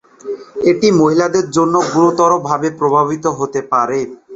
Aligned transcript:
এটি 0.71 0.87
মহিলাদের 0.99 1.45
জন্যও 1.51 1.83
গুরুতরভাবে 1.93 2.67
প্রভাবিত 2.79 3.25
হতে 3.39 3.59
পারে। 3.71 3.99